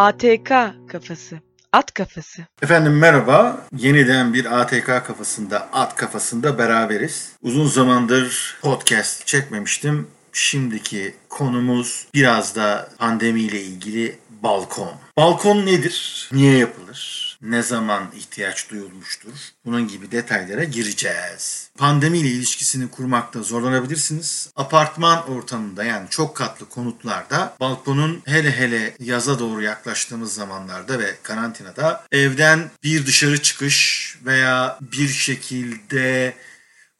[0.00, 0.52] ATK
[0.88, 1.40] kafası.
[1.72, 2.42] At kafası.
[2.62, 3.66] Efendim merhaba.
[3.76, 7.32] Yeniden bir ATK kafasında, at kafasında beraberiz.
[7.42, 10.06] Uzun zamandır podcast çekmemiştim.
[10.32, 14.92] Şimdiki konumuz biraz da pandemiyle ilgili balkon.
[15.16, 16.28] Balkon nedir?
[16.32, 17.29] Niye yapılır?
[17.42, 19.32] Ne zaman ihtiyaç duyulmuştur?
[19.64, 21.70] Bunun gibi detaylara gireceğiz.
[21.78, 24.50] Pandemiyle ilişkisini kurmakta zorlanabilirsiniz.
[24.56, 32.04] Apartman ortamında yani çok katlı konutlarda balkonun hele hele yaza doğru yaklaştığımız zamanlarda ve karantinada
[32.12, 36.34] evden bir dışarı çıkış veya bir şekilde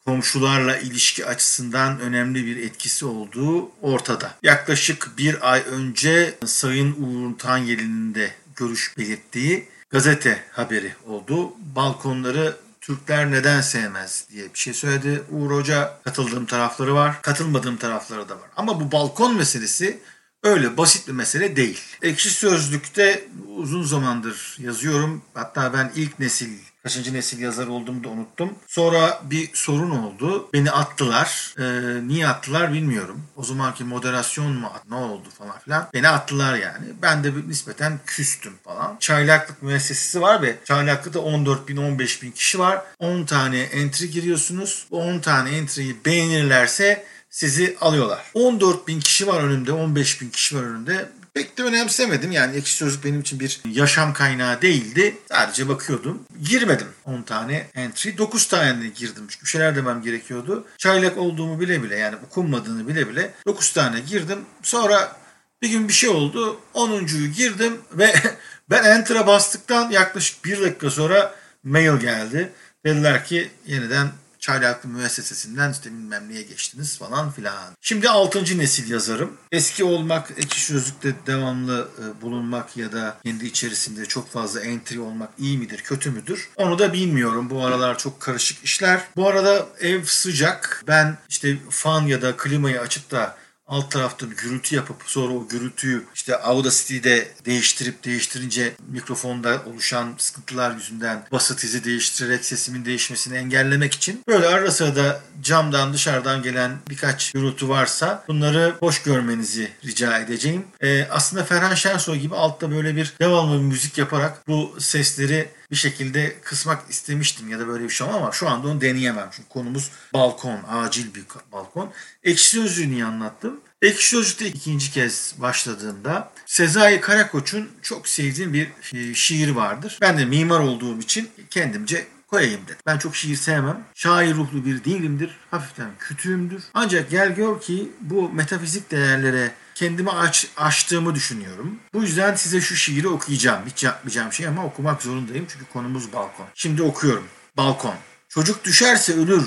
[0.05, 4.35] komşularla ilişki açısından önemli bir etkisi olduğu ortada.
[4.43, 11.53] Yaklaşık bir ay önce Sayın Uğur Tanyeli'nin de görüş belirttiği gazete haberi oldu.
[11.77, 15.23] Balkonları Türkler neden sevmez diye bir şey söyledi.
[15.31, 18.51] Uğur Hoca katıldığım tarafları var, katılmadığım tarafları da var.
[18.57, 19.99] Ama bu balkon meselesi
[20.43, 21.81] öyle basit bir mesele değil.
[22.03, 25.23] Ekşi Sözlük'te uzun zamandır yazıyorum.
[25.35, 28.55] Hatta ben ilk nesil Kaçıncı nesil yazar olduğumu da unuttum.
[28.67, 30.49] Sonra bir sorun oldu.
[30.53, 31.55] Beni attılar.
[31.59, 31.63] Ee,
[32.09, 33.23] niye attılar bilmiyorum.
[33.37, 35.89] O zamanki moderasyon mu ne oldu falan filan.
[35.95, 36.87] Beni attılar yani.
[37.03, 38.97] Ben de bir nispeten küstüm falan.
[39.01, 42.83] Çaylaklık müessesesi var ve çaylaklıkta 14 bin 15 bin kişi var.
[42.99, 44.87] 10 tane entry giriyorsunuz.
[44.91, 48.31] Bu 10 tane entry'yi beğenirlerse sizi alıyorlar.
[48.35, 52.33] 14 bin kişi var önümde, 15 bin kişi var önümde pek de önemsemedim.
[52.33, 55.19] Yani ekşi sözlük benim için bir yaşam kaynağı değildi.
[55.29, 56.23] Sadece bakıyordum.
[56.49, 58.19] Girmedim 10 tane entry.
[58.19, 59.25] 9 tane girdim.
[59.29, 60.65] Çünkü bir şeyler demem gerekiyordu.
[60.79, 64.39] Çaylak olduğumu bile bile yani okunmadığını bile bile 9 tane girdim.
[64.63, 65.17] Sonra
[65.63, 66.61] bir gün bir şey oldu.
[66.75, 68.15] 10.yu girdim ve
[68.71, 71.35] ben enter'a bastıktan yaklaşık bir dakika sonra
[71.65, 72.53] mail geldi.
[72.85, 74.09] Dediler ki yeniden
[74.41, 77.77] Çaylaklı müessesesinden işte bilmem neye geçtiniz falan filan.
[77.81, 78.59] Şimdi 6.
[78.59, 79.37] nesil yazarım.
[79.53, 85.31] Eski olmak, ekşi sözlükte devamlı e, bulunmak ya da kendi içerisinde çok fazla entry olmak
[85.39, 86.49] iyi midir, kötü müdür?
[86.57, 87.51] Onu da bilmiyorum.
[87.51, 89.01] Bu aralar çok karışık işler.
[89.17, 90.83] Bu arada ev sıcak.
[90.87, 93.37] Ben işte fan ya da klimayı açıp da
[93.71, 100.75] alt tarafta bir gürültü yapıp sonra o gürültüyü işte Audacity'de değiştirip değiştirince mikrofonda oluşan sıkıntılar
[100.75, 107.33] yüzünden basıt izi değiştirerek sesimin değişmesini engellemek için böyle ara sırada camdan dışarıdan gelen birkaç
[107.33, 110.65] gürültü varsa bunları hoş görmenizi rica edeceğim.
[110.83, 115.77] Ee, aslında Ferhan Şensoy gibi altta böyle bir devamlı bir müzik yaparak bu sesleri bir
[115.77, 119.29] şekilde kısmak istemiştim ya da böyle bir şey ama şu anda onu deneyemem.
[119.33, 121.93] Çünkü konumuz balkon, acil bir balkon.
[122.25, 123.61] Ekşi Sözlüğü niye anlattım?
[123.83, 129.99] Ekşi Sözlük'te ikinci kez başladığında Sezai Karakoç'un çok sevdiğim bir e, şiir vardır.
[130.01, 132.77] Ben de mimar olduğum için kendimce koyayım dedim.
[132.87, 133.85] Ben çok şiir sevmem.
[133.95, 135.37] Şair ruhlu bir değilimdir.
[135.51, 136.63] Hafiften kütüğümdür.
[136.75, 141.79] Ancak gel gör ki bu metafizik değerlere kendimi aç, açtığımı düşünüyorum.
[141.95, 143.67] Bu yüzden size şu şiiri okuyacağım.
[143.67, 146.47] Hiç yapmayacağım şey ama okumak zorundayım çünkü konumuz balkon.
[146.55, 147.25] Şimdi okuyorum.
[147.57, 147.95] Balkon.
[148.29, 149.45] Çocuk düşerse ölür.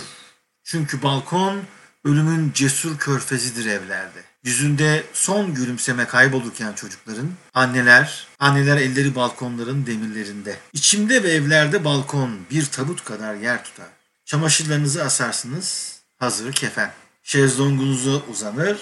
[0.63, 1.61] Çünkü balkon
[2.05, 4.23] ölümün cesur körfezidir evlerde.
[4.43, 10.57] Yüzünde son gülümseme kaybolurken çocukların, anneler, anneler elleri balkonların demirlerinde.
[10.73, 13.87] İçimde ve evlerde balkon bir tabut kadar yer tutar.
[14.25, 16.93] Çamaşırlarınızı asarsınız, hazır kefen.
[17.23, 18.77] Şezlongunuza uzanır,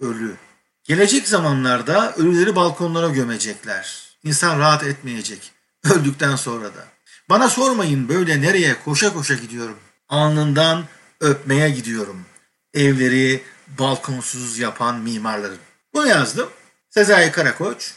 [0.00, 0.36] ölü.
[0.84, 4.02] Gelecek zamanlarda ölüleri balkonlara gömecekler.
[4.24, 5.52] İnsan rahat etmeyecek.
[5.84, 6.84] Öldükten sonra da.
[7.28, 9.78] Bana sormayın böyle nereye koşa koşa gidiyorum.
[10.08, 10.84] Alnından
[11.20, 12.24] öpmeye gidiyorum.
[12.74, 13.42] Evleri
[13.78, 15.58] balkonsuz yapan mimarların.
[15.94, 16.48] Bunu yazdım.
[16.90, 17.94] Sezai Karakoç.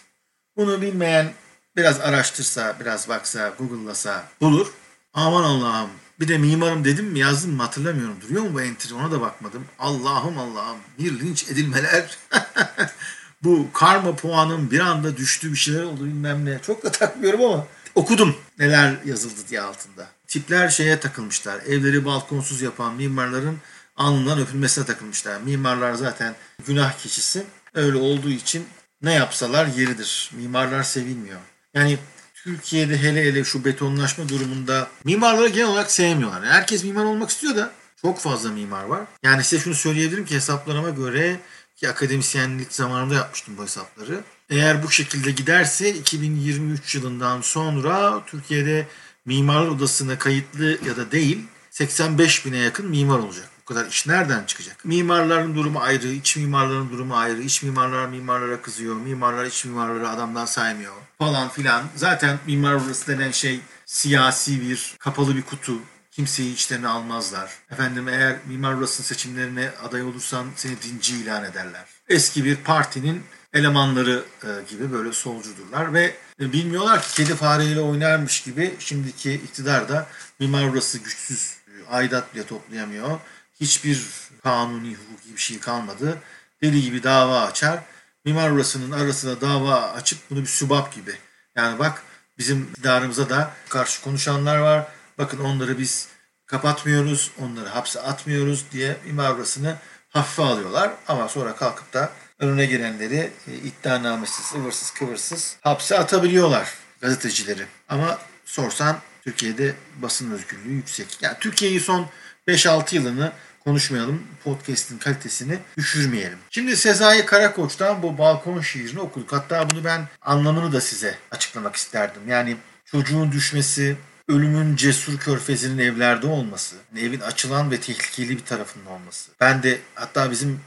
[0.57, 1.33] Bunu bilmeyen
[1.75, 4.67] biraz araştırsa, biraz baksa, Google'lasa bulur.
[5.13, 8.17] Aman Allah'ım bir de mimarım dedim mi yazdım mı hatırlamıyorum.
[8.21, 9.65] Duruyor mu bu entry ona da bakmadım.
[9.79, 12.17] Allah'ım Allah'ım bir linç edilmeler.
[13.43, 16.59] bu karma puanım bir anda düştü bir şeyler oldu bilmem ne.
[16.61, 20.07] Çok da takmıyorum ama okudum neler yazıldı diye altında.
[20.27, 21.59] Tipler şeye takılmışlar.
[21.61, 23.57] Evleri balkonsuz yapan mimarların
[23.95, 25.41] alnından öpülmesine takılmışlar.
[25.41, 26.35] Mimarlar zaten
[26.67, 27.43] günah keçisi.
[27.73, 28.67] Öyle olduğu için
[29.01, 30.31] ne yapsalar yeridir.
[30.33, 31.39] Mimarlar sevilmiyor.
[31.73, 31.97] Yani
[32.33, 36.45] Türkiye'de hele hele şu betonlaşma durumunda mimarları genel olarak sevmiyorlar.
[36.45, 37.71] Herkes mimar olmak istiyor da
[38.01, 39.01] çok fazla mimar var.
[39.23, 41.39] Yani size şunu söyleyebilirim ki hesaplarıma göre
[41.75, 44.23] ki akademisyenlik zamanında yapmıştım bu hesapları.
[44.49, 48.87] Eğer bu şekilde giderse 2023 yılından sonra Türkiye'de
[49.25, 51.39] mimarlar odasına kayıtlı ya da değil
[51.69, 53.49] 85 bine yakın mimar olacak.
[53.65, 54.85] Bu kadar iş nereden çıkacak?
[54.85, 57.41] Mimarların durumu ayrı, iç mimarların durumu ayrı.
[57.41, 61.83] İç mimarlar mimarlara kızıyor, mimarlar iç mimarları adamdan saymıyor falan filan.
[61.95, 65.79] Zaten mimar odası denen şey siyasi bir kapalı bir kutu.
[66.11, 67.51] Kimseyi içlerine almazlar.
[67.71, 71.85] Efendim eğer mimar odasının seçimlerine aday olursan seni dinci ilan ederler.
[72.09, 73.23] Eski bir partinin
[73.53, 79.89] elemanları e, gibi böyle solcudurlar ve e, bilmiyorlar ki kedi fareyle oynarmış gibi şimdiki iktidar
[79.89, 80.07] da
[80.39, 81.53] mimar burası güçsüz
[81.89, 83.19] aidat bile toplayamıyor.
[83.59, 84.07] Hiçbir
[84.43, 86.21] kanuni hukuki bir şey kalmadı.
[86.61, 87.79] Deli gibi dava açar.
[88.25, 91.15] Mimar burasının arasına dava açıp bunu bir sübap gibi.
[91.55, 92.03] Yani bak
[92.37, 94.87] bizim iktidarımıza da karşı konuşanlar var.
[95.17, 96.07] Bakın onları biz
[96.45, 99.75] kapatmıyoruz, onları hapse atmıyoruz diye mimar burasını
[100.09, 100.91] hafife alıyorlar.
[101.07, 107.65] Ama sonra kalkıp da önüne gelenleri e, iddianamesiz, ıvırsız kıvırsız hapse atabiliyorlar gazetecileri.
[107.89, 111.17] Ama sorsan Türkiye'de basın özgürlüğü yüksek.
[111.21, 112.09] Yani Türkiye'yi son
[112.47, 113.31] 5-6 yılını
[113.63, 114.23] konuşmayalım.
[114.43, 116.37] Podcast'in kalitesini düşürmeyelim.
[116.49, 119.33] Şimdi Sezai Karakoç'tan bu balkon şiirini okuduk.
[119.33, 122.21] Hatta bunu ben anlamını da size açıklamak isterdim.
[122.27, 123.97] Yani çocuğun düşmesi,
[124.27, 129.31] ölümün cesur körfezinin evlerde olması, evin açılan ve tehlikeli bir tarafının olması.
[129.41, 130.59] Ben de hatta bizim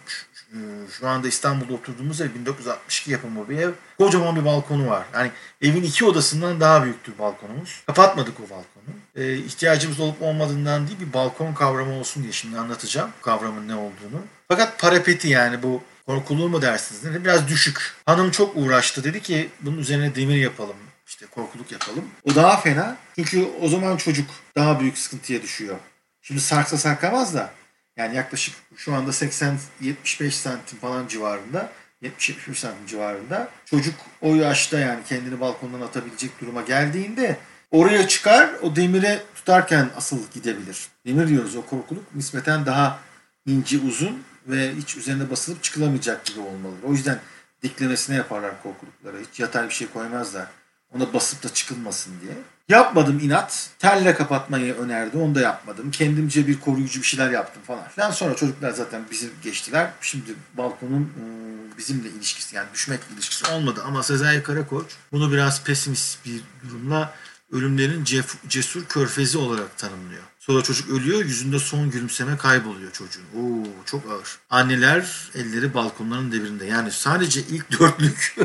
[0.98, 3.70] şu anda İstanbul'da oturduğumuz ev 1962 yapımı bir ev.
[3.98, 5.06] Kocaman bir balkonu var.
[5.14, 5.30] Yani
[5.62, 7.82] evin iki odasından daha büyüktür balkonumuz.
[7.86, 8.94] Kapatmadık o balkonu.
[9.16, 14.22] Ee, ihtiyacımız olup olmadığından değil bir balkon kavramı olsun diye şimdi anlatacağım kavramın ne olduğunu.
[14.48, 17.04] Fakat parapeti yani bu korkuluğu mu dersiniz?
[17.04, 17.24] Dedi.
[17.24, 17.94] Biraz düşük.
[18.06, 19.04] Hanım çok uğraştı.
[19.04, 20.76] Dedi ki bunun üzerine demir yapalım.
[21.06, 22.04] İşte korkuluk yapalım.
[22.24, 22.96] O daha fena.
[23.14, 25.76] Çünkü o zaman çocuk daha büyük sıkıntıya düşüyor.
[26.22, 27.50] Şimdi sarksa sarkamaz da
[27.98, 31.72] yani yaklaşık şu anda 80-75 santim falan civarında
[32.02, 33.48] 70-75 santim civarında.
[33.64, 37.38] Çocuk o yaşta yani kendini balkondan atabilecek duruma geldiğinde
[37.70, 40.88] oraya çıkar o demire tutarken asıl gidebilir.
[41.06, 43.00] Demir diyoruz o korkuluk nispeten daha
[43.46, 46.82] ince uzun ve hiç üzerine basılıp çıkılamayacak gibi olmalıdır.
[46.84, 47.20] O yüzden
[47.62, 49.16] diklemesine yaparlar korkulukları.
[49.30, 50.46] Hiç yatay bir şey koymazlar.
[50.94, 52.34] Ona basıp da çıkılmasın diye.
[52.68, 53.70] Yapmadım inat.
[53.78, 55.16] Telle kapatmayı önerdi.
[55.18, 55.90] Onu da yapmadım.
[55.90, 58.10] Kendimce bir koruyucu bir şeyler yaptım falan filan.
[58.10, 59.90] Sonra çocuklar zaten bizi geçtiler.
[60.00, 63.82] Şimdi balkonun ıı, bizimle ilişkisi yani düşmek ilişkisi olmadı.
[63.86, 67.14] Ama Sezai Karakoç bunu biraz pesimist bir durumla
[67.52, 68.04] ölümlerin
[68.48, 70.22] cesur körfezi olarak tanımlıyor.
[70.38, 73.22] Sonra çocuk ölüyor, yüzünde son gülümseme kayboluyor çocuğun.
[73.36, 74.38] Oo çok ağır.
[74.50, 76.66] Anneler elleri balkonların devrinde.
[76.66, 78.36] Yani sadece ilk dörtlük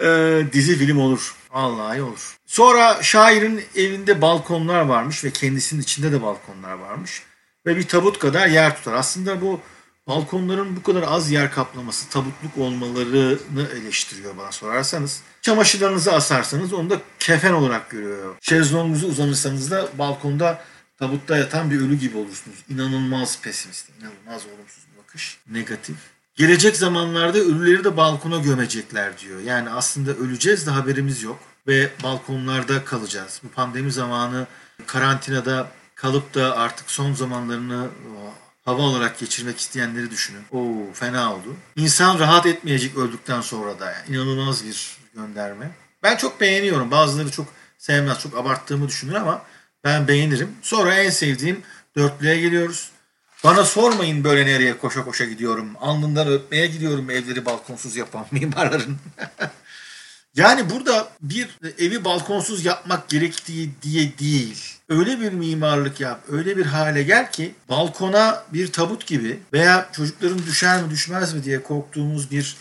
[0.00, 1.34] e, dizi film olur.
[1.50, 2.36] Vallahi olur.
[2.46, 7.22] Sonra şairin evinde balkonlar varmış ve kendisinin içinde de balkonlar varmış.
[7.66, 8.92] Ve bir tabut kadar yer tutar.
[8.92, 9.60] Aslında bu
[10.08, 15.22] balkonların bu kadar az yer kaplaması, tabutluk olmalarını eleştiriyor bana sorarsanız.
[15.42, 18.36] Çamaşırlarınızı asarsanız onu da kefen olarak görüyor.
[18.40, 20.64] Şezlongunuzu uzanırsanız da balkonda
[20.98, 22.64] tabutta yatan bir ölü gibi olursunuz.
[22.68, 25.38] İnanılmaz pesimist, inanılmaz olumsuz bir bakış.
[25.50, 25.96] Negatif.
[26.38, 29.40] Gelecek zamanlarda ölüleri de balkona gömecekler diyor.
[29.40, 33.40] Yani aslında öleceğiz de haberimiz yok ve balkonlarda kalacağız.
[33.44, 34.46] Bu pandemi zamanı
[34.86, 37.86] karantinada kalıp da artık son zamanlarını
[38.64, 40.42] hava olarak geçirmek isteyenleri düşünün.
[40.52, 41.56] Oo fena oldu.
[41.76, 43.92] İnsan rahat etmeyecek öldükten sonra da.
[43.92, 45.70] Yani inanılmaz bir gönderme.
[46.02, 46.90] Ben çok beğeniyorum.
[46.90, 47.46] Bazıları çok
[47.78, 49.42] sevmez, çok abarttığımı düşünür ama
[49.84, 50.50] ben beğenirim.
[50.62, 51.62] Sonra en sevdiğim
[51.96, 52.90] dörtlüğe geliyoruz.
[53.44, 55.70] Bana sormayın böyle nereye koşa koşa gidiyorum.
[55.80, 58.96] Alnından öpmeye gidiyorum evleri balkonsuz yapan mimarların.
[60.36, 61.48] yani burada bir
[61.78, 64.64] evi balkonsuz yapmak gerektiği diye değil.
[64.88, 70.38] Öyle bir mimarlık yap, öyle bir hale gel ki balkona bir tabut gibi veya çocukların
[70.46, 72.56] düşer mi düşmez mi diye korktuğumuz bir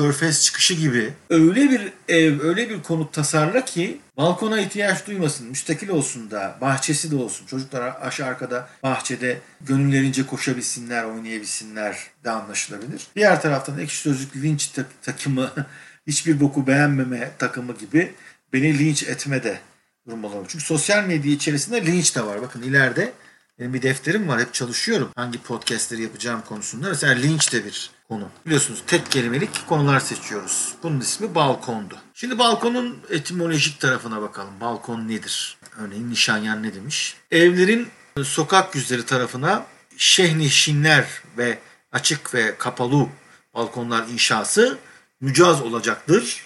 [0.00, 5.88] körfez çıkışı gibi öyle bir ev, öyle bir konut tasarla ki balkona ihtiyaç duymasın, müstakil
[5.88, 7.46] olsun da, bahçesi de olsun.
[7.46, 13.06] Çocuklar aşağı arkada bahçede gönüllerince koşabilsinler, oynayabilsinler de anlaşılabilir.
[13.16, 14.70] Diğer taraftan ekşi sözlük linç
[15.02, 15.50] takımı,
[16.06, 18.12] hiçbir boku beğenmeme takımı gibi
[18.52, 19.60] beni linç etme de
[20.06, 20.44] durumları.
[20.48, 22.42] Çünkü sosyal medya içerisinde linç de var.
[22.42, 23.12] Bakın ileride
[23.60, 24.40] benim bir defterim var.
[24.40, 25.10] Hep çalışıyorum.
[25.16, 26.88] Hangi podcastleri yapacağım konusunda.
[26.88, 28.28] Mesela linç de bir konu.
[28.46, 30.74] Biliyorsunuz tek kelimelik konular seçiyoruz.
[30.82, 31.98] Bunun ismi balkondu.
[32.14, 34.60] Şimdi balkonun etimolojik tarafına bakalım.
[34.60, 35.58] Balkon nedir?
[35.78, 37.16] Örneğin Nişanyan ne demiş?
[37.30, 37.88] Evlerin
[38.22, 41.06] sokak yüzleri tarafına şehnişinler
[41.38, 41.58] ve
[41.92, 43.06] açık ve kapalı
[43.54, 44.78] balkonlar inşası
[45.20, 46.42] mücaz olacaktır.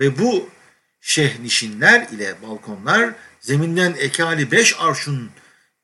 [0.00, 0.48] Ve bu
[1.00, 5.30] şehnişinler ile balkonlar zeminden ekali beş arşun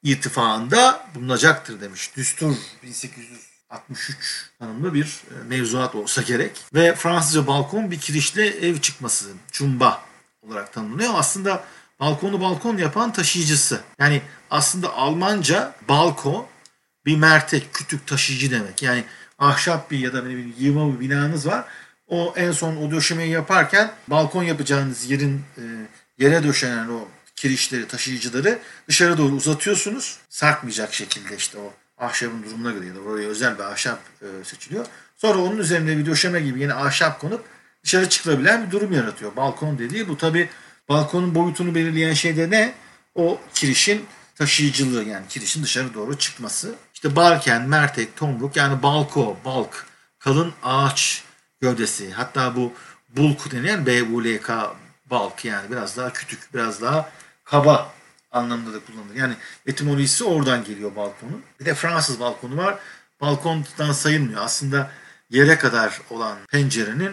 [0.05, 2.11] irtifaında bulunacaktır demiş.
[2.17, 6.61] Düstur 1863 tanımlı bir e, mevzuat olsa gerek.
[6.75, 10.03] Ve Fransızca balkon bir kirişle ev çıkması, cumba
[10.43, 11.11] olarak tanımlanıyor.
[11.15, 11.65] Aslında
[12.01, 13.81] balkonu balkon yapan taşıyıcısı.
[13.99, 16.49] Yani aslında Almanca balko
[17.07, 18.83] bir mertek, kütük taşıyıcı demek.
[18.83, 19.05] Yani
[19.39, 21.65] ahşap bir ya da ne bileyim yığma bir binanız var.
[22.07, 25.63] O en son o döşemeyi yaparken balkon yapacağınız yerin e,
[26.19, 30.19] yere döşenen o kirişleri, taşıyıcıları dışarı doğru uzatıyorsunuz.
[30.29, 34.87] Sarkmayacak şekilde işte o ahşabın durumuna göre ya da oraya özel bir ahşap e, seçiliyor.
[35.17, 37.45] Sonra onun üzerinde bir döşeme gibi yine ahşap konup
[37.85, 39.37] dışarı çıkılabilen bir durum yaratıyor.
[39.37, 40.49] Balkon dediği bu tabi
[40.89, 42.75] balkonun boyutunu belirleyen şey de ne?
[43.15, 46.75] O kirişin taşıyıcılığı yani kirişin dışarı doğru çıkması.
[46.95, 49.87] İşte barken, mertek, tomruk yani balko, balk,
[50.19, 51.25] kalın ağaç
[51.61, 52.13] gövdesi.
[52.13, 52.73] Hatta bu
[53.17, 54.75] bulk denen B-U-L-K
[55.11, 57.11] balk yani biraz daha kütük, biraz daha
[57.45, 57.93] kaba
[58.33, 59.15] anlamında da kullanılır.
[59.15, 59.35] Yani
[59.67, 61.43] etimolojisi oradan geliyor balkonun.
[61.61, 62.79] Bir de Fransız balkonu var.
[63.21, 64.43] Balkondan sayılmıyor.
[64.43, 64.91] Aslında
[65.31, 67.13] yere kadar olan pencerenin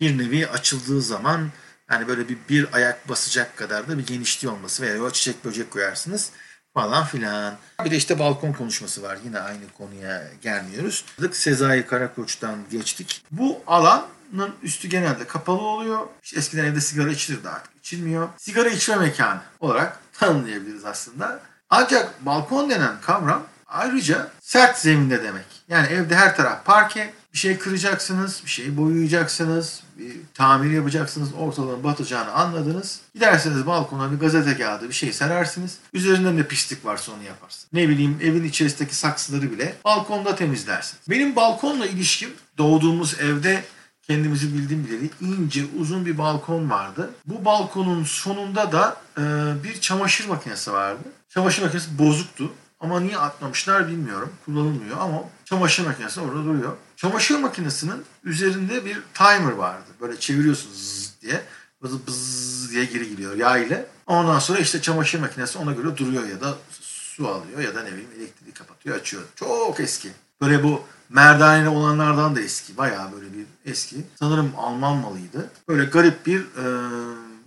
[0.00, 1.48] bir nevi açıldığı zaman
[1.90, 6.30] yani böyle bir bir ayak basacak kadar da bir genişliği olması veya çiçek böcek koyarsınız
[6.74, 7.56] falan filan.
[7.84, 9.18] Bir de işte balkon konuşması var.
[9.24, 11.04] Yine aynı konuya gelmiyoruz.
[11.32, 13.22] Sezai Karakoç'tan geçtik.
[13.30, 16.06] Bu alanın üstü genelde kapalı oluyor.
[16.22, 18.28] İşte eskiden evde sigara içilirdi artık içilmiyor.
[18.36, 21.40] Sigara içme mekanı olarak tanımlayabiliriz aslında.
[21.70, 25.44] Ancak balkon denen kavram ayrıca sert zeminde demek.
[25.68, 31.84] Yani evde her taraf parke, bir şey kıracaksınız, bir şey boyayacaksınız, bir tamir yapacaksınız, ortalığın
[31.84, 33.00] batacağını anladınız.
[33.14, 35.78] Giderseniz balkona bir gazete kağıdı bir şey serersiniz.
[35.92, 37.66] Üzerinden de pislik varsa onu yaparsınız.
[37.72, 41.02] Ne bileyim evin içerisindeki saksıları bile balkonda temizlersiniz.
[41.10, 43.64] Benim balkonla ilişkim doğduğumuz evde
[44.08, 47.10] kendimizi bildiğim bileli ince uzun bir balkon vardı.
[47.26, 49.22] Bu balkonun sonunda da e,
[49.64, 51.02] bir çamaşır makinesi vardı.
[51.28, 52.52] Çamaşır makinesi bozuktu.
[52.80, 54.32] Ama niye atmamışlar bilmiyorum.
[54.44, 56.76] Kullanılmıyor ama çamaşır makinesi orada duruyor.
[56.96, 59.86] Çamaşır makinesinin üzerinde bir timer vardı.
[60.00, 61.42] Böyle çeviriyorsunuz diye.
[61.82, 63.86] Bız bız diye geri gidiyor yağ ile.
[64.06, 67.92] Ondan sonra işte çamaşır makinesi ona göre duruyor ya da su alıyor ya da ne
[67.92, 69.22] bileyim elektriği kapatıyor açıyor.
[69.36, 70.08] Çok eski.
[70.40, 72.76] Böyle bu merdaneli olanlardan da eski.
[72.76, 73.96] Bayağı böyle bir eski.
[74.18, 75.50] Sanırım Alman malıydı.
[75.68, 76.64] Böyle garip bir e,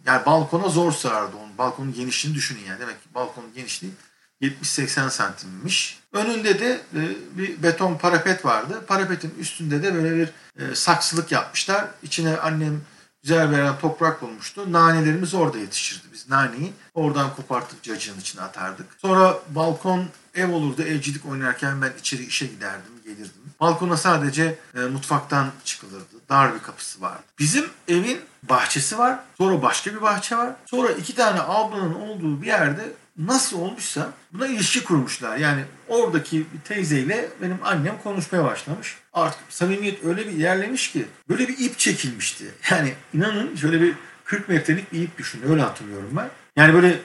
[0.05, 1.57] yani balkona zor sığardı onun.
[1.57, 2.79] Balkonun genişliğini düşünün yani.
[2.79, 3.93] Demek ki balkonun genişliği
[4.41, 5.99] 70-80 santimmiş.
[6.13, 7.01] Önünde de e,
[7.37, 8.85] bir beton parapet vardı.
[8.87, 10.29] Parapetin üstünde de böyle bir
[10.63, 11.87] e, saksılık yapmışlar.
[12.03, 12.81] İçine annem
[13.23, 14.71] güzel veren toprak bulmuştu.
[14.71, 16.07] Nanelerimiz orada yetişirdi.
[16.13, 18.85] Biz naneyi oradan kopartıp cacığın içine atardık.
[18.97, 20.81] Sonra balkon ev olurdu.
[20.81, 23.40] Evcilik oynarken ben içeri işe giderdim, gelirdim.
[23.61, 26.15] Balkona sadece e, mutfaktan çıkılırdı.
[26.29, 27.23] Dar bir kapısı vardı.
[27.39, 29.19] Bizim evin bahçesi var.
[29.37, 30.49] Sonra başka bir bahçe var.
[30.65, 32.81] Sonra iki tane ablanın olduğu bir yerde
[33.17, 35.37] nasıl olmuşsa buna ilişki kurmuşlar.
[35.37, 38.97] Yani oradaki bir teyzeyle benim annem konuşmaya başlamış.
[39.13, 42.45] Artık samimiyet öyle bir ilerlemiş ki böyle bir ip çekilmişti.
[42.71, 45.51] Yani inanın şöyle bir 40 metrelik bir ip düşünün.
[45.51, 46.29] Öyle hatırlıyorum ben.
[46.55, 46.99] Yani böyle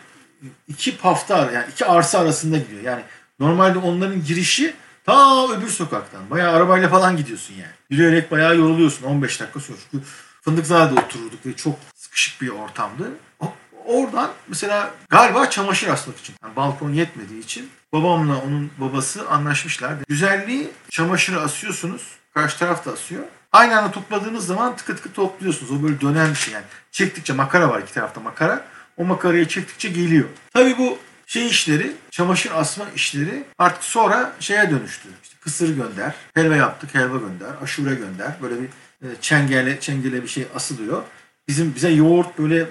[0.68, 2.82] iki pafta yani iki arsa arasında gidiyor.
[2.82, 3.02] Yani
[3.40, 4.74] normalde onların girişi
[5.06, 6.30] ta öbür sokaktan.
[6.30, 7.72] Bayağı arabayla falan gidiyorsun yani.
[7.90, 9.78] Yürüyerek bayağı yoruluyorsun 15 dakika sonra.
[9.90, 10.04] Çünkü
[10.42, 13.10] Fındıkzade'de otururduk ve çok sıkışık bir ortamdı.
[13.86, 16.34] Oradan mesela galiba çamaşır asmak için.
[16.42, 19.94] Yani balkon yetmediği için babamla onun babası anlaşmışlar.
[20.08, 22.02] Güzelliği çamaşırı asıyorsunuz.
[22.34, 23.22] Karşı taraf da asıyor.
[23.52, 25.72] Aynı anda topladığınız zaman tıkı tıkı topluyorsunuz.
[25.72, 26.64] O böyle dönen bir şey yani.
[26.92, 28.64] Çektikçe makara var iki tarafta makara.
[28.96, 30.24] O makarayı çektikçe geliyor.
[30.52, 35.08] Tabii bu şey işleri, çamaşır asma işleri artık sonra şeye dönüştü.
[35.22, 38.32] İşte kısır gönder, helva yaptık, helva gönder, aşure gönder.
[38.42, 38.68] Böyle bir
[39.20, 41.02] çengele, çengele bir şey asılıyor.
[41.48, 42.68] Bizim bize yoğurt böyle e,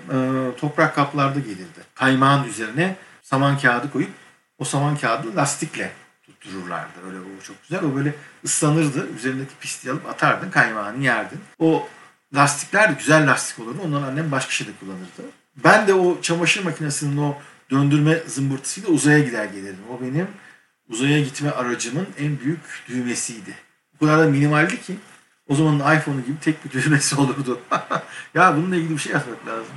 [0.59, 1.81] toprak kaplarda gelirdi.
[1.95, 4.09] Kaymağın üzerine saman kağıdı koyup
[4.57, 5.91] o saman kağıdı lastikle
[6.24, 7.00] tuttururlardı.
[7.07, 7.83] Öyle o çok güzel.
[7.83, 9.07] O böyle ıslanırdı.
[9.17, 10.51] Üzerindeki pisliği alıp atardın.
[10.51, 11.39] Kaymağını yerdin.
[11.59, 11.88] O
[12.35, 13.77] lastikler güzel lastik olurdu.
[13.85, 15.31] Ondan annem başka şeyde kullanırdı.
[15.63, 17.38] Ben de o çamaşır makinesinin o
[17.72, 19.84] döndürme zımbırtısıyla uzaya gider gelirdim.
[19.91, 20.27] O benim
[20.89, 23.55] uzaya gitme aracımın en büyük düğmesiydi.
[23.95, 24.95] O kadar da minimaldi ki
[25.50, 27.60] o zaman iPhone'u gibi tek bir düğmesi olurdu.
[28.34, 29.75] ya bununla ilgili bir şey yazmak lazım.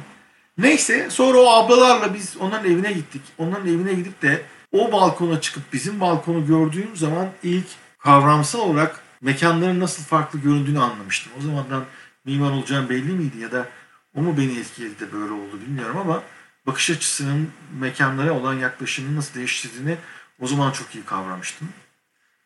[0.58, 3.22] Neyse sonra o ablalarla biz onların evine gittik.
[3.38, 4.42] Onların evine gidip de
[4.72, 7.66] o balkona çıkıp bizim balkonu gördüğüm zaman ilk
[7.98, 11.32] kavramsal olarak mekanların nasıl farklı göründüğünü anlamıştım.
[11.38, 11.84] O zamandan
[12.24, 13.66] mimar olacağım belli miydi ya da
[14.16, 16.22] o mu beni etkiledi de böyle oldu bilmiyorum ama
[16.68, 19.96] bakış açısının mekanlara olan yaklaşımını nasıl değiştirdiğini
[20.40, 21.68] o zaman çok iyi kavramıştım.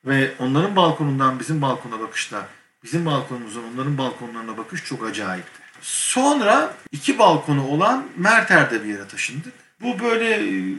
[0.04, 2.46] Ve onların balkonundan bizim balkona bakışta
[2.84, 5.62] bizim balkonumuzdan onların balkonlarına bakış çok acayipti.
[5.80, 9.52] Sonra iki balkonu olan Merter'de bir yere taşındık.
[9.80, 10.74] Bu böyle e,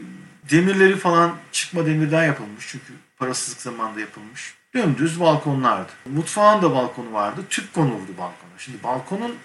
[0.50, 4.54] demirleri falan çıkma demirden yapılmış çünkü parasızlık zamanında yapılmış.
[4.74, 5.92] Dümdüz balkonlardı.
[6.06, 7.40] Mutfağın da balkonu vardı.
[7.50, 8.58] Tüp konurdu balkona.
[8.58, 9.36] Şimdi balkonun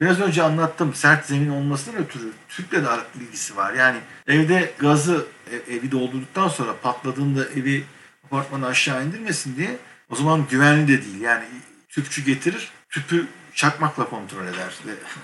[0.00, 2.88] biraz önce anlattım sert zemin olmasından ötürü tüple de
[3.20, 3.72] ilgisi var.
[3.72, 5.26] Yani evde gazı
[5.68, 7.84] evi doldurduktan sonra patladığında evi
[8.26, 9.78] apartmanı aşağı indirmesin diye
[10.10, 11.20] o zaman güvenli de değil.
[11.20, 11.44] Yani
[11.88, 14.74] tüpçü getirir, tüpü çakmakla kontrol eder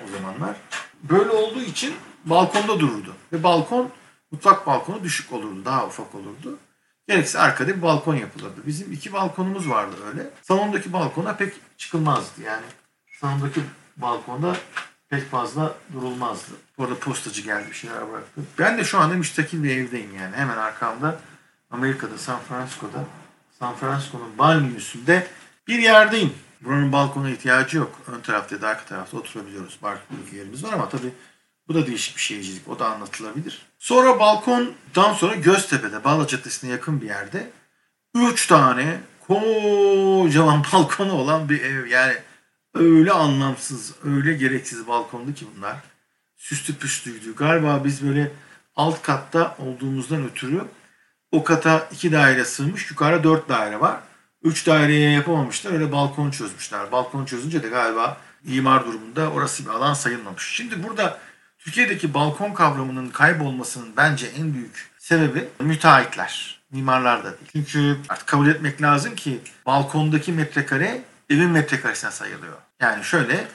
[0.04, 0.56] o zamanlar.
[1.02, 3.14] Böyle olduğu için balkonda dururdu.
[3.32, 3.90] Ve balkon,
[4.30, 6.58] mutfak balkonu düşük olurdu, daha ufak olurdu.
[7.08, 8.60] Gerekse arkada bir balkon yapılırdı.
[8.66, 10.30] Bizim iki balkonumuz vardı öyle.
[10.42, 12.66] Salondaki balkona pek çıkılmazdı yani.
[13.20, 13.60] Salondaki
[13.96, 14.56] balkonda
[15.10, 16.52] pek fazla durulmazdı.
[16.78, 18.40] Orada postacı geldi bir şeyler bıraktı.
[18.58, 20.36] Ben de şu anda müstakil bir evdeyim yani.
[20.36, 21.20] Hemen arkamda
[21.70, 23.04] Amerika'da, San Francisco'da,
[23.58, 25.22] San Francisco'nun banliyosunda
[25.68, 26.34] bir yerdeyim.
[26.60, 28.00] Buranın balkona ihtiyacı yok.
[28.06, 29.78] Ön tarafta ya da arka tarafta oturabiliyoruz.
[29.82, 31.12] Barklık yerimiz var ama tabii
[31.68, 32.68] bu da değişik bir şehircilik.
[32.68, 33.66] O da anlatılabilir.
[33.78, 37.50] Sonra balkondan sonra Göztepe'de, Bağla Caddesi'ne yakın bir yerde
[38.14, 41.86] 3 tane kocaman balkonu olan bir ev.
[41.86, 42.14] Yani
[42.74, 45.76] öyle anlamsız, öyle gereksiz balkondu ki bunlar.
[46.36, 47.34] Süslü püslüydü.
[47.36, 48.32] Galiba biz böyle
[48.76, 50.64] alt katta olduğumuzdan ötürü
[51.32, 52.90] o kata iki daire sığmış.
[52.90, 54.00] Yukarıda dört daire var.
[54.42, 55.72] Üç daireye yapamamışlar.
[55.72, 56.92] Öyle balkon çözmüşler.
[56.92, 60.54] Balkon çözünce de galiba imar durumunda orası bir alan sayılmamış.
[60.56, 61.18] Şimdi burada
[61.58, 66.60] Türkiye'deki balkon kavramının kaybolmasının bence en büyük sebebi müteahhitler.
[66.70, 67.50] Mimarlar da değil.
[67.52, 72.56] Çünkü artık kabul etmek lazım ki balkondaki metrekare evin metrekaresine sayılıyor.
[72.80, 73.48] Yani şöyle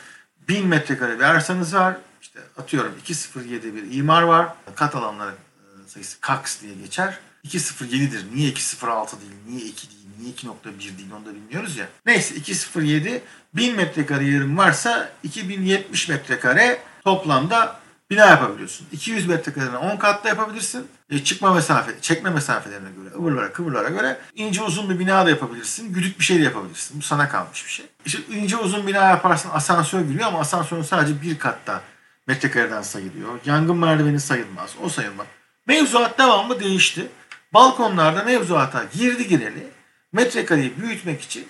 [0.48, 1.98] 1000 metrekare bir arsanız var.
[2.22, 4.48] İşte atıyorum 207 bir imar var.
[4.76, 7.20] Kat alanları e, sayısı KAKS diye geçer.
[7.48, 8.26] 207'dir.
[8.36, 9.32] Niye 206 değil?
[9.48, 10.02] Niye 2 değil?
[10.20, 11.12] Niye 2.1 değil?
[11.18, 11.88] Onu da bilmiyoruz ya.
[12.06, 13.22] Neyse 207
[13.56, 17.80] 1000 metrekare yerim varsa 2070 metrekare toplamda
[18.10, 18.88] bina yapabiliyorsun.
[18.92, 20.88] 200 metrekareden 10 katlı yapabilirsin.
[21.10, 25.94] E, çıkma mesafe, çekme mesafelerine göre, ıvırlara, kıvırlara göre ince uzun bir bina da yapabilirsin.
[25.94, 27.00] Güdük bir şey de yapabilirsin.
[27.00, 27.86] Bu sana kalmış bir şey.
[28.06, 31.82] İşte ince uzun bina yaparsın asansör giriyor ama asansörün sadece bir katta
[32.28, 33.40] metrekareden sayılıyor.
[33.46, 34.76] Yangın merdiveni sayılmaz.
[34.84, 35.28] O sayılmaz.
[35.68, 37.08] Mevzuat devamlı değişti.
[37.54, 39.68] Balkonlarda mevzuata girdi gireli
[40.14, 41.48] metrekareyi büyütmek için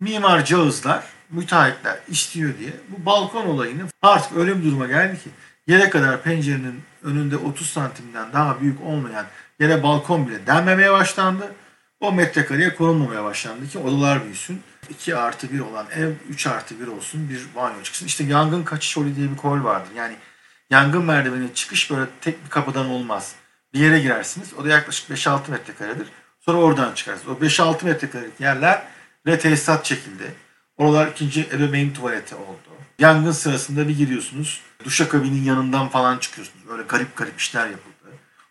[0.00, 5.30] mimar cağızlar, müteahhitler istiyor diye bu balkon olayını artık öyle bir duruma geldi ki
[5.66, 9.26] yere kadar pencerenin önünde 30 santimden daha büyük olmayan
[9.60, 11.54] yere balkon bile denmemeye başlandı.
[12.00, 14.62] O metrekareye konulmamaya başlandı ki odalar büyüsün.
[14.90, 18.06] 2 artı 1 olan ev 3 artı 1 olsun bir banyo çıksın.
[18.06, 19.90] İşte yangın kaçış rolü diye bir kol vardır.
[19.96, 20.14] Yani
[20.70, 23.34] yangın merdiveni çıkış böyle tek bir kapıdan olmaz.
[23.74, 24.54] Bir yere girersiniz.
[24.54, 26.06] O da yaklaşık 5-6 metrekaredir.
[26.40, 27.28] Sonra oradan çıkarsınız.
[27.28, 28.82] O 5-6 metrekarelik yerler
[29.26, 30.34] ve tesisat çekildi.
[30.76, 32.70] Oralar ikinci ebeveyn tuvaleti oldu.
[32.98, 34.62] Yangın sırasında bir giriyorsunuz.
[34.84, 36.68] Duşakabinin yanından falan çıkıyorsunuz.
[36.68, 37.90] Böyle garip garip işler yapıldı.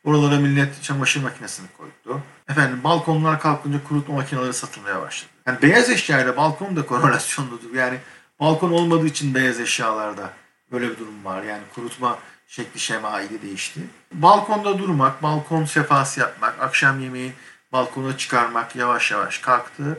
[0.03, 2.21] Oralara millet çamaşır makinesini koydu.
[2.49, 5.31] Efendim balkonlar kalkınca kurutma makineleri satılmaya başladı.
[5.45, 7.73] Yani beyaz eşya ile balkon da korelasyonludur.
[7.73, 7.97] Yani
[8.39, 10.33] balkon olmadığı için beyaz eşyalarda
[10.71, 11.43] böyle bir durum var.
[11.43, 13.79] Yani kurutma şekli şemaili değişti.
[14.13, 17.33] Balkonda durmak, balkon sefası yapmak, akşam yemeği
[17.71, 19.97] balkona çıkarmak yavaş yavaş kalktı.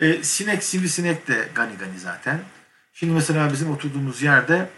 [0.00, 2.40] E, sinek, sivrisinek de gani gani zaten.
[2.92, 4.68] Şimdi mesela bizim oturduğumuz yerde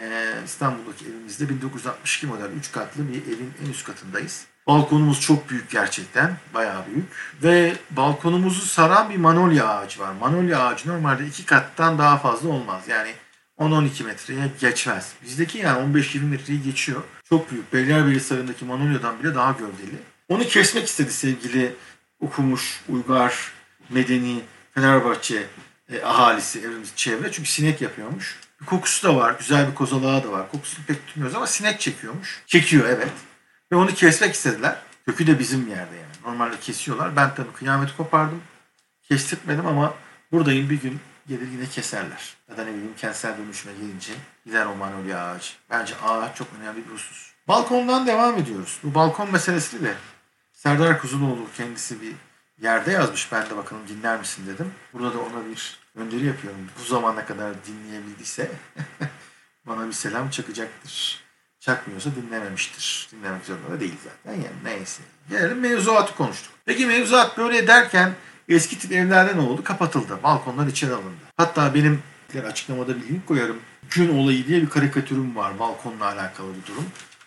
[0.00, 4.46] e, İstanbul'daki evimizde 1962 model 3 katlı bir evin en üst katındayız.
[4.66, 6.36] Balkonumuz çok büyük gerçekten.
[6.54, 7.04] Bayağı büyük.
[7.42, 10.12] Ve balkonumuzu saran bir manolya ağacı var.
[10.12, 12.82] Manolya ağacı normalde iki kattan daha fazla olmaz.
[12.88, 13.10] Yani
[13.58, 15.12] 10-12 metreye geçmez.
[15.24, 17.02] Bizdeki yani 15-20 metreyi geçiyor.
[17.24, 17.72] Çok büyük.
[17.72, 19.98] Beylerbeyi Sarı'ndaki Manolya'dan bile daha gövdeli.
[20.28, 21.74] Onu kesmek istedi sevgili
[22.20, 23.52] okumuş, uygar,
[23.90, 24.42] medeni
[24.74, 25.46] Fenerbahçe
[25.92, 27.32] e, ahalisi, evimiz çevre.
[27.32, 28.38] Çünkü sinek yapıyormuş.
[28.62, 29.36] Bir kokusu da var.
[29.38, 30.50] Güzel bir kozalağı da var.
[30.50, 32.42] Kokusunu pek tutmuyoruz ama sinek çekiyormuş.
[32.46, 33.12] Çekiyor evet.
[33.72, 34.76] Ve onu kesmek istediler.
[35.06, 36.12] Kökü de bizim yerde yani.
[36.24, 37.16] Normalde kesiyorlar.
[37.16, 38.42] Ben tabii kıyameti kopardım.
[39.02, 39.94] Kestirtmedim ama
[40.32, 42.36] buradayım bir gün gelir yine keserler.
[42.50, 44.12] Ya da ne bileyim kentsel dönüşüme gelince
[44.46, 45.52] gider o manolya ağacı.
[45.70, 47.32] Bence ağaç çok önemli bir husus.
[47.48, 48.78] Balkondan devam ediyoruz.
[48.82, 49.94] Bu balkon meselesi de
[50.52, 52.14] Serdar Kuzuloğlu kendisi bir
[52.60, 53.32] yerde yazmış.
[53.32, 54.72] Ben de bakalım dinler misin dedim.
[54.92, 56.60] Burada da ona bir önderi yapıyorum.
[56.80, 58.50] Bu zamana kadar dinleyebildiyse
[59.66, 61.22] bana bir selam çakacaktır.
[61.60, 63.08] Çakmıyorsa dinlememiştir.
[63.12, 64.38] Dinlemek zorunda da değil zaten.
[64.38, 65.02] Yani neyse.
[65.30, 66.52] Gelelim mevzuatı konuştuk.
[66.64, 68.12] Peki mevzuat böyle derken
[68.48, 69.64] eski tip evlerde ne oldu?
[69.64, 70.22] Kapatıldı.
[70.22, 71.22] Balkonlar içeri alındı.
[71.36, 72.02] Hatta benim
[72.48, 73.58] açıklamada bir link koyarım.
[73.90, 75.58] Gün olayı diye bir karikatürüm var.
[75.58, 76.84] Balkonla alakalı bir durum.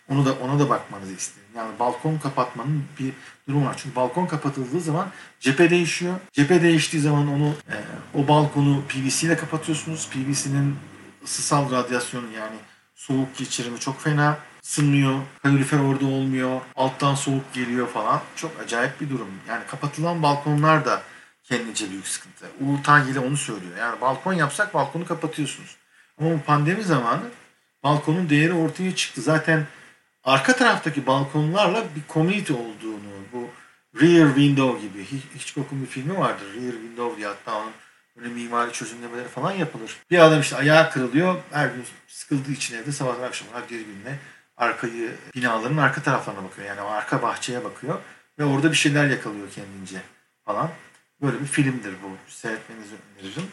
[0.10, 1.45] Onu da ona da bakmanızı isterim.
[1.56, 3.14] Yani balkon kapatmanın bir
[3.48, 3.76] durum var.
[3.78, 5.08] Çünkü balkon kapatıldığı zaman
[5.40, 6.16] cephe değişiyor.
[6.32, 7.78] Cephe değiştiği zaman onu e,
[8.14, 10.10] o balkonu PVC ile kapatıyorsunuz.
[10.10, 10.76] PVC'nin
[11.24, 12.56] ısısal radyasyonu yani
[12.96, 14.38] soğuk geçirimi çok fena.
[14.64, 15.20] Isınmıyor.
[15.44, 16.62] Kalorifer orada olmuyor.
[16.76, 18.22] Alttan soğuk geliyor falan.
[18.36, 19.28] Çok acayip bir durum.
[19.50, 21.02] Yani kapatılan balkonlar da
[21.44, 22.46] kendince büyük sıkıntı.
[22.62, 23.78] Uğur Tangeli onu söylüyor.
[23.80, 25.76] Yani balkon yapsak balkonu kapatıyorsunuz.
[26.22, 27.24] Ama bu pandemi zamanı
[27.84, 29.22] balkonun değeri ortaya çıktı.
[29.22, 29.66] Zaten
[30.26, 33.50] arka taraftaki balkonlarla bir community olduğunu, bu
[34.02, 36.46] Rear Window gibi Hitchcock'un bir filmi vardır.
[36.54, 37.72] Rear Window diye hatta onun
[38.16, 39.98] böyle mimari çözümlemeleri falan yapılır.
[40.12, 41.36] Bir adam işte ayağı kırılıyor.
[41.52, 44.20] Her gün sıkıldığı için evde sabahtan akşama kadar bir günle
[44.58, 46.68] arkayı binaların arka taraflarına bakıyor.
[46.68, 48.00] Yani o arka bahçeye bakıyor
[48.40, 50.02] ve orada bir şeyler yakalıyor kendince
[50.46, 50.70] falan.
[51.22, 52.32] Böyle bir filmdir bu.
[52.32, 53.44] Seyretmenizi öneririm.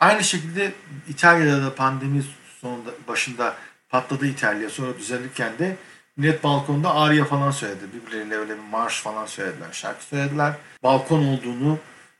[0.00, 0.72] Aynı şekilde
[1.08, 2.22] İtalya'da da pandemi
[2.60, 3.56] sonunda başında
[3.88, 5.76] patladı İtalya sonra düzelirken de
[6.16, 7.84] millet balkonda Arya falan söyledi.
[7.94, 9.72] Birbirleriyle öyle bir marş falan söylediler.
[9.72, 10.54] Şarkı söylediler.
[10.82, 11.78] Balkon olduğunu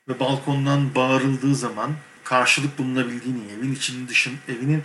[0.08, 1.92] ve balkondan bağırıldığı zaman
[2.24, 4.84] karşılık bulunabildiğini, evin içinin dışın, evinin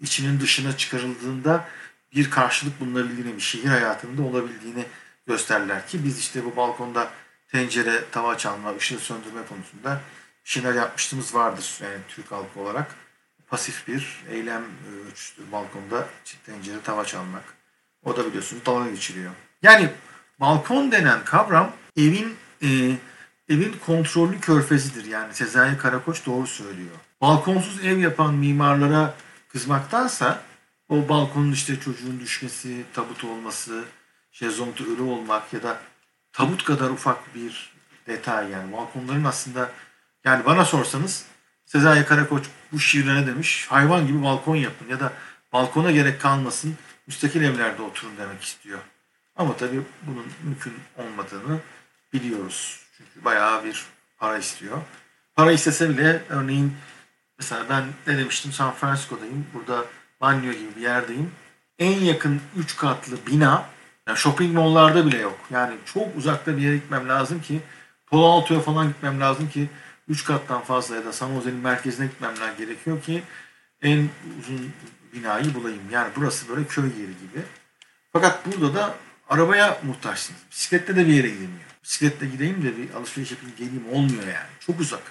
[0.00, 1.68] içinin dışına çıkarıldığında
[2.14, 4.84] bir karşılık bulunabildiğini, bir şehir hayatında olabildiğini
[5.26, 7.10] gösterler ki biz işte bu balkonda
[7.48, 10.00] tencere, tava çalma, ışığı söndürme konusunda
[10.44, 11.78] şeyler yapmıştığımız vardır.
[11.82, 12.94] Yani Türk halkı olarak
[13.48, 14.62] pasif bir eylem
[15.06, 16.08] ölçüsüdür balkonda
[16.46, 17.63] tencere, tava çalmak.
[18.04, 19.32] O da biliyorsunuz dalga geçiriyor.
[19.62, 19.90] Yani
[20.40, 22.68] balkon denen kavram evin e,
[23.48, 25.04] evin kontrollü körfezidir.
[25.04, 26.96] Yani Sezai Karakoç doğru söylüyor.
[27.20, 29.14] Balkonsuz ev yapan mimarlara
[29.48, 30.40] kızmaktansa
[30.88, 33.84] o balkonun işte çocuğun düşmesi, tabut olması,
[34.32, 35.78] şezlongda ölü olmak ya da
[36.32, 37.72] tabut kadar ufak bir
[38.06, 39.70] detay yani balkonların aslında
[40.24, 41.24] yani bana sorsanız
[41.66, 43.66] Sezai Karakoç bu şiirine ne demiş?
[43.70, 45.12] Hayvan gibi balkon yapın ya da
[45.52, 48.78] balkona gerek kalmasın müstakil evlerde oturun demek istiyor.
[49.36, 51.58] Ama tabii bunun mümkün olmadığını
[52.12, 52.80] biliyoruz.
[52.96, 53.84] Çünkü bayağı bir
[54.18, 54.78] para istiyor.
[55.34, 56.76] Para istese bile örneğin
[57.38, 59.46] mesela ben ne demiştim San Francisco'dayım.
[59.54, 59.84] Burada
[60.20, 61.30] banyo gibi bir yerdeyim.
[61.78, 63.66] En yakın 3 katlı bina
[64.08, 65.38] yani shopping malllarda bile yok.
[65.50, 67.60] Yani çok uzakta bir yere gitmem lazım ki
[68.06, 69.68] Palo Alto'ya falan gitmem lazım ki
[70.08, 73.22] 3 kattan fazla ya da San Jose'nin merkezine gitmem gerekiyor ki
[73.82, 74.08] en
[74.40, 74.72] uzun
[75.14, 75.82] binayı bulayım.
[75.90, 77.42] Yani burası böyle köy yeri gibi.
[78.12, 78.94] Fakat burada da
[79.28, 80.40] arabaya muhtaçsınız.
[80.50, 81.60] Bisiklette de bir yere gidemiyor.
[81.84, 84.48] Bisikletle gideyim de bir alışveriş yapayım geleyim olmuyor yani.
[84.60, 85.02] Çok uzak.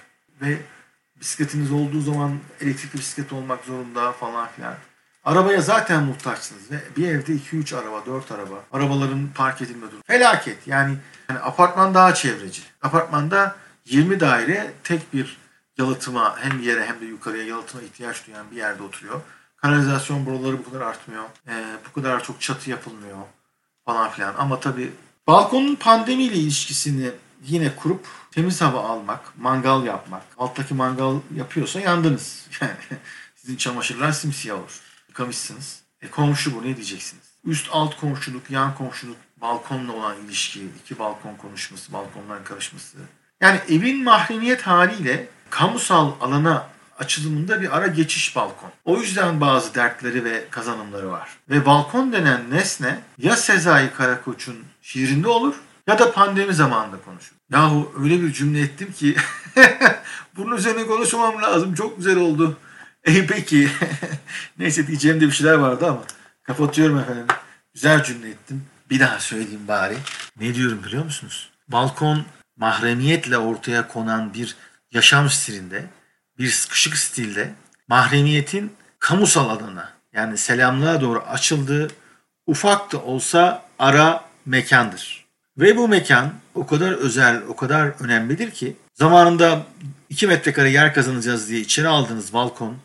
[0.42, 0.58] Ve
[1.20, 4.76] bisikletiniz olduğu zaman elektrikli bisiklet olmak zorunda falan filan.
[5.26, 8.64] Arabaya zaten muhtaçsınız ve bir evde 2-3 araba, 4 araba.
[8.72, 10.04] Arabaların park edilme durumu.
[10.08, 10.68] Felaket.
[10.68, 10.98] Yani,
[11.30, 12.62] yani apartman daha çevreci.
[12.82, 15.38] Apartmanda 20 daire tek bir
[15.78, 19.22] yalıtıma hem yere hem de yukarıya yalıtıma ihtiyaç duyan bir yerde oturuyor.
[19.64, 21.24] Kanalizasyon boruları bu kadar artmıyor.
[21.48, 23.18] Ee, bu kadar çok çatı yapılmıyor
[23.86, 24.36] falan filan.
[24.38, 24.92] Ama tabii
[25.28, 27.12] balkonun pandemiyle ilişkisini
[27.46, 30.24] yine kurup temiz hava almak, mangal yapmak.
[30.38, 32.48] Alttaki mangal yapıyorsa yandınız.
[32.62, 33.00] Yani
[33.36, 34.82] sizin çamaşırlar simsiyah olur.
[35.08, 35.82] Yıkamışsınız.
[36.02, 37.24] E komşu bu ne diyeceksiniz?
[37.46, 42.98] Üst alt komşuluk, yan komşuluk, balkonla olan ilişki, iki balkon konuşması, balkonların karışması.
[43.42, 48.72] Yani evin mahremiyet haliyle kamusal alana açılımında bir ara geçiş balkon.
[48.86, 51.30] O yüzden bazı dertleri ve kazanımları var.
[51.50, 55.56] Ve balkon denen nesne ya Sezai Karakoç'un şiirinde olur
[55.88, 57.36] ya da pandemi zamanında konuşur.
[57.52, 59.16] Yahu öyle bir cümle ettim ki
[60.36, 61.74] bunun üzerine konuşmam lazım.
[61.74, 62.58] Çok güzel oldu.
[63.06, 63.70] E peki.
[64.60, 66.02] Neyse diyeceğim de bir şeyler vardı ama
[66.44, 67.26] kapatıyorum efendim.
[67.74, 68.66] Güzel cümle ettim.
[68.90, 69.98] Bir daha söyleyeyim bari.
[70.40, 71.50] Ne diyorum biliyor musunuz?
[71.68, 72.26] Balkon
[72.58, 74.56] mahremiyetle ortaya konan bir
[74.92, 75.86] yaşam stilinde,
[76.40, 77.54] bir sıkışık stilde
[77.88, 81.92] mahremiyetin kamusal alana yani selamlığa doğru açıldığı
[82.48, 85.26] ufak da olsa ara mekandır.
[85.58, 89.66] Ve bu mekan o kadar özel, o kadar önemlidir ki zamanında
[90.10, 92.78] 2 metrekare yer kazanacağız diye içeri aldığınız balkon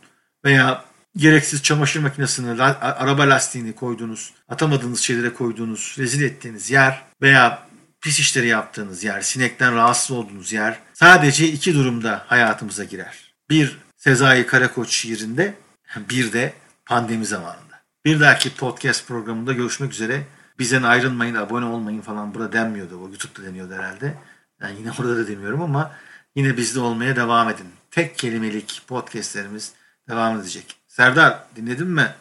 [0.45, 0.85] veya
[1.17, 7.69] gereksiz çamaşır makinesini, araba lastiğini koyduğunuz, atamadığınız şeylere koyduğunuz, rezil ettiğiniz yer veya
[8.01, 13.28] pis işleri yaptığınız yer, sinekten rahatsız olduğunuz yer sadece iki durumda hayatımıza girer.
[13.51, 15.55] Bir Sezai Karakoç şiirinde,
[15.97, 16.53] bir de
[16.85, 17.81] pandemi zamanında.
[18.05, 20.23] Bir dahaki podcast programında görüşmek üzere.
[20.59, 22.97] Bizden ayrılmayın, abone olmayın falan burada denmiyordu.
[22.97, 24.15] O YouTube'da deniyordu herhalde.
[24.63, 25.93] Yani yine orada da demiyorum ama
[26.37, 27.67] yine bizde olmaya devam edin.
[27.91, 29.73] Tek kelimelik podcastlerimiz
[30.09, 30.77] devam edecek.
[30.89, 32.15] Serdar dinledin mi?